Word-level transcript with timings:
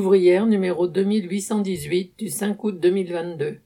ouvrière 0.00 0.46
numéro 0.46 0.88
2818 0.88 2.14
du 2.16 2.30
5 2.30 2.64
août 2.64 2.80
2022. 2.80 3.58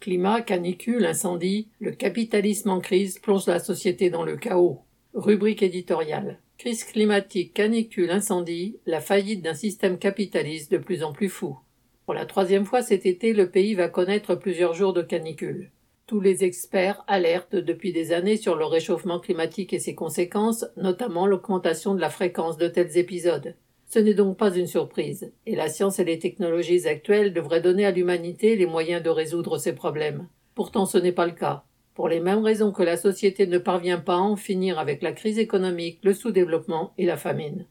Climat, 0.00 0.40
canicule, 0.40 1.04
incendie, 1.04 1.68
le 1.80 1.90
capitalisme 1.90 2.70
en 2.70 2.80
crise 2.80 3.18
plonge 3.18 3.46
la 3.46 3.58
société 3.58 4.08
dans 4.08 4.24
le 4.24 4.38
chaos. 4.38 4.80
Rubrique 5.12 5.62
éditoriale. 5.62 6.38
Crise 6.56 6.82
climatique, 6.84 7.52
canicule, 7.52 8.10
incendie, 8.10 8.78
la 8.86 9.02
faillite 9.02 9.42
d'un 9.42 9.52
système 9.52 9.98
capitaliste 9.98 10.72
de 10.72 10.78
plus 10.78 11.04
en 11.04 11.12
plus 11.12 11.28
fou. 11.28 11.58
Pour 12.06 12.14
la 12.14 12.24
troisième 12.24 12.64
fois 12.64 12.80
cet 12.80 13.04
été, 13.04 13.34
le 13.34 13.50
pays 13.50 13.74
va 13.74 13.90
connaître 13.90 14.34
plusieurs 14.34 14.72
jours 14.72 14.94
de 14.94 15.02
canicule. 15.02 15.72
Tous 16.06 16.20
les 16.20 16.42
experts 16.42 17.04
alertent 17.06 17.56
depuis 17.56 17.92
des 17.92 18.12
années 18.12 18.38
sur 18.38 18.56
le 18.56 18.64
réchauffement 18.64 19.20
climatique 19.20 19.74
et 19.74 19.78
ses 19.78 19.94
conséquences, 19.94 20.64
notamment 20.78 21.26
l'augmentation 21.26 21.94
de 21.94 22.00
la 22.00 22.08
fréquence 22.08 22.56
de 22.56 22.68
tels 22.68 22.96
épisodes. 22.96 23.56
Ce 23.88 24.00
n'est 24.00 24.14
donc 24.14 24.36
pas 24.36 24.54
une 24.54 24.66
surprise, 24.66 25.32
et 25.46 25.54
la 25.54 25.68
science 25.68 26.00
et 26.00 26.04
les 26.04 26.18
technologies 26.18 26.88
actuelles 26.88 27.32
devraient 27.32 27.60
donner 27.60 27.86
à 27.86 27.92
l'humanité 27.92 28.56
les 28.56 28.66
moyens 28.66 29.02
de 29.02 29.10
résoudre 29.10 29.58
ces 29.58 29.74
problèmes. 29.74 30.26
Pourtant 30.54 30.86
ce 30.86 30.98
n'est 30.98 31.12
pas 31.12 31.26
le 31.26 31.32
cas. 31.32 31.64
Pour 31.94 32.08
les 32.08 32.20
mêmes 32.20 32.42
raisons 32.42 32.72
que 32.72 32.82
la 32.82 32.96
société 32.96 33.46
ne 33.46 33.58
parvient 33.58 34.00
pas 34.00 34.16
à 34.16 34.20
en 34.20 34.36
finir 34.36 34.78
avec 34.78 35.02
la 35.02 35.12
crise 35.12 35.38
économique, 35.38 36.00
le 36.02 36.14
sous-développement 36.14 36.92
et 36.98 37.06
la 37.06 37.16
famine. 37.16 37.64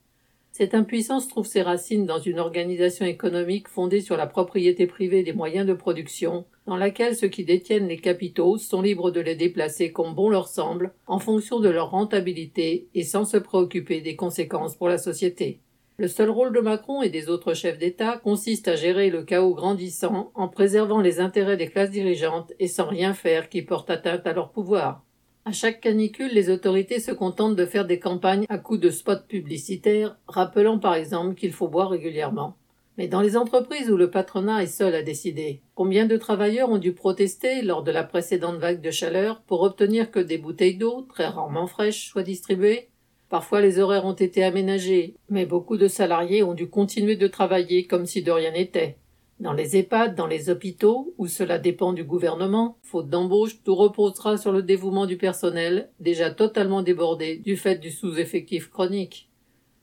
Cette 0.52 0.74
impuissance 0.74 1.28
trouve 1.28 1.46
ses 1.46 1.62
racines 1.62 2.06
dans 2.06 2.18
une 2.18 2.40
organisation 2.40 3.06
économique 3.06 3.68
fondée 3.68 4.00
sur 4.00 4.16
la 4.16 4.26
propriété 4.26 4.88
privée 4.88 5.22
des 5.22 5.34
moyens 5.34 5.68
de 5.68 5.74
production, 5.74 6.46
dans 6.66 6.78
laquelle 6.78 7.18
ceux 7.18 7.28
qui 7.28 7.44
détiennent 7.44 7.90
les 7.90 8.00
capitaux 8.00 8.58
sont 8.58 8.82
libres 8.82 9.12
de 9.12 9.20
les 9.20 9.36
déplacer 9.36 9.92
comme 9.92 10.16
bon 10.16 10.30
leur 10.30 10.48
semble, 10.48 10.94
en 11.08 11.20
fonction 11.20 11.60
de 11.60 11.68
leur 11.68 11.92
rentabilité 11.92 12.88
et 12.96 13.04
sans 13.04 13.26
se 13.26 13.36
préoccuper 13.36 14.00
des 14.00 14.16
conséquences 14.16 14.78
pour 14.78 14.88
la 14.88 14.98
société. 14.98 15.60
Le 15.98 16.10
seul 16.10 16.30
rôle 16.30 16.52
de 16.52 16.60
Macron 16.60 17.02
et 17.02 17.10
des 17.10 17.30
autres 17.30 17.54
chefs 17.54 17.78
d'État 17.78 18.18
consiste 18.18 18.68
à 18.68 18.76
gérer 18.76 19.10
le 19.10 19.24
chaos 19.24 19.54
grandissant 19.54 20.30
en 20.36 20.50
préservant 20.50 21.00
les 21.00 21.22
intérêts 21.22 21.56
des 21.56 21.70
classes 21.70 21.90
dirigeantes 21.92 22.52
et 22.60 22.68
sans 22.68 22.88
rien 22.88 23.14
faire 23.14 23.48
qui 23.48 23.62
porte 23.62 23.90
atteinte 23.90 24.28
à 24.28 24.34
leur 24.34 24.52
pouvoir. 24.52 25.06
À 25.46 25.54
chaque 25.54 25.80
canicule, 25.80 26.34
les 26.34 26.50
autorités 26.50 27.00
se 27.00 27.12
contentent 27.12 27.56
de 27.56 27.66
faire 27.66 27.86
des 27.86 28.00
campagnes 28.00 28.46
à 28.50 28.58
coups 28.58 28.82
de 28.82 28.90
spots 28.90 29.26
publicitaires, 29.30 30.18
rappelant 30.28 30.80
par 30.80 30.96
exemple 30.96 31.36
qu'il 31.36 31.54
faut 31.54 31.70
boire 31.70 31.92
régulièrement. 31.92 32.58
Mais 32.98 33.08
dans 33.08 33.22
les 33.22 33.38
entreprises 33.38 33.90
où 33.90 33.96
le 33.96 34.12
patronat 34.12 34.64
est 34.64 34.68
seul 34.68 34.96
à 34.96 35.02
décider, 35.02 35.62
combien 35.76 36.08
de 36.08 36.18
travailleurs 36.18 36.72
ont 36.72 36.78
dû 36.78 36.92
protester 36.92 37.62
lors 37.62 37.84
de 37.84 37.92
la 37.92 38.04
précédente 38.04 38.58
vague 38.58 38.82
de 38.82 38.92
chaleur 38.92 39.44
pour 39.44 39.62
obtenir 39.62 40.12
que 40.12 40.20
des 40.20 40.38
bouteilles 40.38 40.78
d'eau, 40.78 41.04
très 41.04 41.28
rarement 41.28 41.68
fraîches, 41.68 42.10
soient 42.10 42.24
distribuées? 42.24 42.90
Parfois 43.36 43.60
les 43.60 43.80
horaires 43.80 44.06
ont 44.06 44.14
été 44.14 44.46
aménagés, 44.46 45.16
mais 45.28 45.46
beaucoup 45.46 45.76
de 45.76 45.90
salariés 45.90 46.42
ont 46.42 46.54
dû 46.54 46.70
continuer 46.70 47.18
de 47.18 47.28
travailler 47.28 47.86
comme 47.86 48.06
si 48.06 48.24
de 48.24 48.32
rien 48.32 48.52
n'était. 48.52 48.96
Dans 49.42 49.52
les 49.52 49.76
EHPAD, 49.76 50.16
dans 50.16 50.26
les 50.26 50.50
hôpitaux, 50.50 51.14
où 51.18 51.28
cela 51.28 51.60
dépend 51.60 51.92
du 51.92 52.06
gouvernement, 52.06 52.78
faute 52.82 53.10
d'embauche, 53.10 53.62
tout 53.66 53.76
reposera 53.76 54.38
sur 54.38 54.54
le 54.54 54.64
dévouement 54.64 55.06
du 55.06 55.18
personnel, 55.18 55.90
déjà 56.00 56.32
totalement 56.32 56.82
débordé 56.82 57.36
du 57.36 57.58
fait 57.58 57.76
du 57.76 57.92
sous-effectif 57.92 58.70
chronique. 58.70 59.30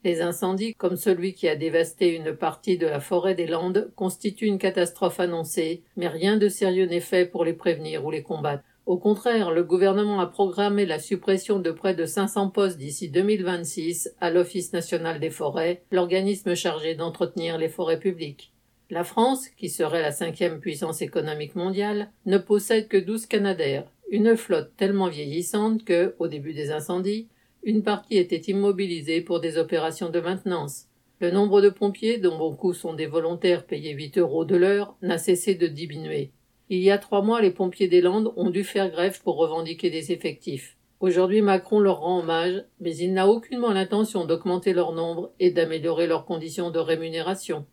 Les 0.02 0.22
incendies, 0.22 0.72
comme 0.72 0.96
celui 0.96 1.34
qui 1.34 1.46
a 1.46 1.54
dévasté 1.54 2.16
une 2.16 2.34
partie 2.34 2.78
de 2.78 2.86
la 2.86 3.00
forêt 3.00 3.34
des 3.34 3.46
Landes, 3.46 3.92
constituent 3.96 4.46
une 4.46 4.56
catastrophe 4.56 5.20
annoncée, 5.20 5.82
mais 5.98 6.08
rien 6.08 6.38
de 6.38 6.48
sérieux 6.48 6.86
n'est 6.86 7.00
fait 7.00 7.26
pour 7.26 7.44
les 7.44 7.52
prévenir 7.52 8.02
ou 8.06 8.10
les 8.10 8.22
combattre. 8.22 8.64
Au 8.84 8.96
contraire, 8.96 9.52
le 9.52 9.62
gouvernement 9.62 10.18
a 10.18 10.26
programmé 10.26 10.86
la 10.86 10.98
suppression 10.98 11.60
de 11.60 11.70
près 11.70 11.94
de 11.94 12.04
500 12.04 12.50
postes 12.50 12.78
d'ici 12.78 13.08
2026 13.08 14.16
à 14.20 14.30
l'Office 14.30 14.72
national 14.72 15.20
des 15.20 15.30
forêts, 15.30 15.84
l'organisme 15.92 16.56
chargé 16.56 16.96
d'entretenir 16.96 17.58
les 17.58 17.68
forêts 17.68 18.00
publiques. 18.00 18.52
La 18.90 19.04
France, 19.04 19.48
qui 19.50 19.68
serait 19.68 20.02
la 20.02 20.10
cinquième 20.10 20.58
puissance 20.58 21.00
économique 21.00 21.54
mondiale, 21.54 22.10
ne 22.26 22.38
possède 22.38 22.88
que 22.88 22.96
12 22.96 23.26
Canadaires, 23.26 23.86
une 24.10 24.36
flotte 24.36 24.72
tellement 24.76 25.08
vieillissante 25.08 25.84
que, 25.84 26.16
au 26.18 26.26
début 26.26 26.52
des 26.52 26.72
incendies, 26.72 27.28
une 27.62 27.84
partie 27.84 28.16
était 28.16 28.50
immobilisée 28.50 29.20
pour 29.20 29.38
des 29.38 29.58
opérations 29.58 30.10
de 30.10 30.20
maintenance. 30.20 30.86
Le 31.20 31.30
nombre 31.30 31.60
de 31.60 31.70
pompiers, 31.70 32.18
dont 32.18 32.36
beaucoup 32.36 32.74
sont 32.74 32.94
des 32.94 33.06
volontaires 33.06 33.64
payés 33.64 33.92
8 33.92 34.18
euros 34.18 34.44
de 34.44 34.56
l'heure, 34.56 34.96
n'a 35.02 35.18
cessé 35.18 35.54
de 35.54 35.68
diminuer. 35.68 36.32
Il 36.68 36.78
y 36.78 36.90
a 36.90 36.98
trois 36.98 37.22
mois, 37.22 37.42
les 37.42 37.50
pompiers 37.50 37.88
des 37.88 38.00
Landes 38.00 38.32
ont 38.36 38.50
dû 38.50 38.64
faire 38.64 38.90
grève 38.90 39.20
pour 39.22 39.36
revendiquer 39.36 39.90
des 39.90 40.12
effectifs. 40.12 40.76
Aujourd'hui, 41.00 41.42
Macron 41.42 41.80
leur 41.80 42.00
rend 42.00 42.20
hommage, 42.20 42.64
mais 42.80 42.96
il 42.96 43.12
n'a 43.12 43.28
aucunement 43.28 43.72
l'intention 43.72 44.24
d'augmenter 44.24 44.72
leur 44.72 44.92
nombre 44.92 45.32
et 45.40 45.50
d'améliorer 45.50 46.06
leurs 46.06 46.24
conditions 46.24 46.70
de 46.70 46.78
rémunération. 46.78 47.66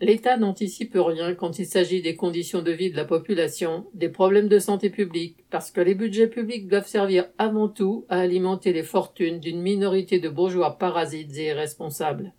L'État 0.00 0.36
n'anticipe 0.36 0.96
rien 0.96 1.34
quand 1.34 1.60
il 1.60 1.66
s'agit 1.66 2.02
des 2.02 2.16
conditions 2.16 2.62
de 2.62 2.72
vie 2.72 2.90
de 2.90 2.96
la 2.96 3.04
population, 3.04 3.86
des 3.94 4.08
problèmes 4.08 4.48
de 4.48 4.58
santé 4.58 4.90
publique, 4.90 5.44
parce 5.50 5.70
que 5.70 5.80
les 5.80 5.94
budgets 5.94 6.26
publics 6.26 6.66
doivent 6.66 6.88
servir 6.88 7.26
avant 7.38 7.68
tout 7.68 8.04
à 8.08 8.18
alimenter 8.18 8.72
les 8.72 8.82
fortunes 8.82 9.38
d'une 9.38 9.62
minorité 9.62 10.18
de 10.18 10.28
bourgeois 10.28 10.78
parasites 10.78 11.38
et 11.38 11.46
irresponsables. 11.46 12.34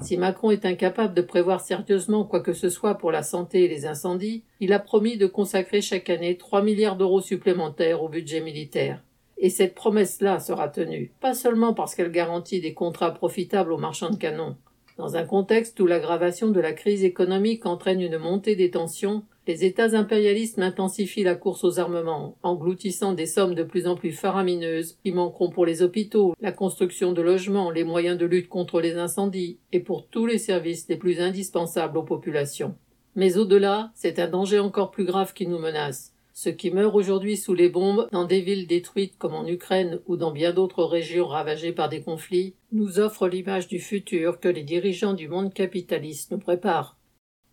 Si 0.00 0.16
Macron 0.16 0.52
est 0.52 0.64
incapable 0.64 1.14
de 1.14 1.22
prévoir 1.22 1.60
sérieusement 1.60 2.24
quoi 2.24 2.40
que 2.40 2.52
ce 2.52 2.68
soit 2.68 2.94
pour 2.94 3.10
la 3.10 3.22
santé 3.22 3.64
et 3.64 3.68
les 3.68 3.84
incendies, 3.84 4.44
il 4.60 4.72
a 4.72 4.78
promis 4.78 5.16
de 5.16 5.26
consacrer 5.26 5.80
chaque 5.80 6.08
année 6.08 6.36
3 6.36 6.62
milliards 6.62 6.96
d'euros 6.96 7.20
supplémentaires 7.20 8.02
au 8.02 8.08
budget 8.08 8.40
militaire. 8.40 9.02
Et 9.38 9.50
cette 9.50 9.74
promesse-là 9.74 10.40
sera 10.40 10.68
tenue, 10.68 11.12
pas 11.20 11.34
seulement 11.34 11.74
parce 11.74 11.94
qu'elle 11.94 12.10
garantit 12.10 12.60
des 12.60 12.74
contrats 12.74 13.12
profitables 13.12 13.72
aux 13.72 13.78
marchands 13.78 14.10
de 14.10 14.16
canons. 14.16 14.56
Dans 14.96 15.16
un 15.16 15.24
contexte 15.24 15.78
où 15.78 15.86
l'aggravation 15.86 16.50
de 16.50 16.60
la 16.60 16.72
crise 16.72 17.04
économique 17.04 17.66
entraîne 17.66 18.00
une 18.00 18.18
montée 18.18 18.56
des 18.56 18.70
tensions, 18.70 19.22
les 19.48 19.64
États 19.64 19.96
impérialistes 19.96 20.58
intensifient 20.58 21.22
la 21.22 21.34
course 21.34 21.64
aux 21.64 21.80
armements, 21.80 22.36
engloutissant 22.42 23.14
des 23.14 23.24
sommes 23.24 23.54
de 23.54 23.62
plus 23.62 23.86
en 23.86 23.96
plus 23.96 24.12
faramineuses 24.12 24.98
qui 25.02 25.10
manqueront 25.10 25.48
pour 25.48 25.64
les 25.64 25.80
hôpitaux, 25.80 26.34
la 26.42 26.52
construction 26.52 27.12
de 27.12 27.22
logements, 27.22 27.70
les 27.70 27.82
moyens 27.82 28.18
de 28.18 28.26
lutte 28.26 28.50
contre 28.50 28.82
les 28.82 28.96
incendies 28.96 29.58
et 29.72 29.80
pour 29.80 30.06
tous 30.06 30.26
les 30.26 30.36
services 30.36 30.86
les 30.90 30.96
plus 30.96 31.18
indispensables 31.18 31.96
aux 31.96 32.02
populations. 32.02 32.74
Mais 33.16 33.38
au-delà, 33.38 33.90
c'est 33.94 34.18
un 34.18 34.28
danger 34.28 34.58
encore 34.58 34.90
plus 34.90 35.06
grave 35.06 35.32
qui 35.32 35.46
nous 35.46 35.58
menace. 35.58 36.12
Ceux 36.34 36.52
qui 36.52 36.70
meurent 36.70 36.94
aujourd'hui 36.94 37.38
sous 37.38 37.54
les 37.54 37.70
bombes 37.70 38.06
dans 38.12 38.26
des 38.26 38.42
villes 38.42 38.66
détruites 38.66 39.16
comme 39.16 39.34
en 39.34 39.46
Ukraine 39.46 39.98
ou 40.06 40.18
dans 40.18 40.30
bien 40.30 40.52
d'autres 40.52 40.84
régions 40.84 41.26
ravagées 41.26 41.72
par 41.72 41.88
des 41.88 42.02
conflits 42.02 42.54
nous 42.70 43.00
offrent 43.00 43.28
l'image 43.28 43.66
du 43.66 43.80
futur 43.80 44.40
que 44.40 44.48
les 44.48 44.62
dirigeants 44.62 45.14
du 45.14 45.26
monde 45.26 45.54
capitaliste 45.54 46.32
nous 46.32 46.38
préparent. 46.38 46.97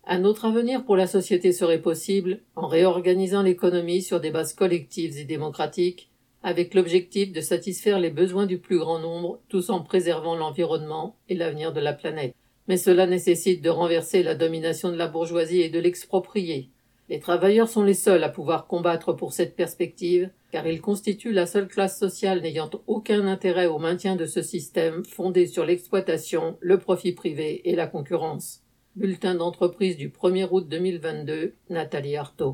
Un 0.08 0.24
autre 0.24 0.46
avenir 0.46 0.86
pour 0.86 0.96
la 0.96 1.08
société 1.08 1.52
serait 1.52 1.82
possible 1.82 2.42
en 2.56 2.68
réorganisant 2.68 3.42
l'économie 3.42 4.04
sur 4.04 4.20
des 4.20 4.30
bases 4.30 4.54
collectives 4.54 5.18
et 5.18 5.24
démocratiques, 5.24 6.12
avec 6.44 6.76
l'objectif 6.76 7.32
de 7.32 7.42
satisfaire 7.42 7.98
les 7.98 8.12
besoins 8.12 8.46
du 8.46 8.60
plus 8.60 8.78
grand 8.78 9.00
nombre, 9.00 9.40
tout 9.50 9.72
en 9.72 9.82
préservant 9.82 10.36
l'environnement 10.36 11.16
et 11.28 11.34
l'avenir 11.34 11.74
de 11.74 11.80
la 11.80 11.94
planète. 11.94 12.36
Mais 12.68 12.78
cela 12.78 13.08
nécessite 13.08 13.64
de 13.64 13.70
renverser 13.70 14.22
la 14.22 14.36
domination 14.36 14.92
de 14.92 14.96
la 14.96 15.08
bourgeoisie 15.08 15.62
et 15.62 15.70
de 15.70 15.80
l'exproprier. 15.80 16.70
Les 17.10 17.20
travailleurs 17.20 17.70
sont 17.70 17.84
les 17.84 17.96
seuls 17.96 18.24
à 18.24 18.30
pouvoir 18.30 18.68
combattre 18.68 19.12
pour 19.12 19.34
cette 19.34 19.56
perspective, 19.56 20.30
car 20.52 20.68
ils 20.68 20.82
constituent 20.82 21.34
la 21.34 21.48
seule 21.48 21.68
classe 21.68 21.98
sociale 21.98 22.42
n'ayant 22.42 22.70
aucun 22.86 23.26
intérêt 23.26 23.66
au 23.66 23.80
maintien 23.80 24.16
de 24.16 24.28
ce 24.28 24.44
système 24.44 25.04
fondé 25.04 25.48
sur 25.48 25.66
l'exploitation, 25.66 26.58
le 26.60 26.78
profit 26.78 27.14
privé 27.14 27.68
et 27.68 27.76
la 27.76 27.88
concurrence. 27.88 28.65
Bulletin 28.96 29.36
d'entreprise 29.36 29.98
du 29.98 30.08
1er 30.08 30.48
août 30.52 30.70
2022, 30.70 31.54
Nathalie 31.70 32.16
Artaud. 32.16 32.54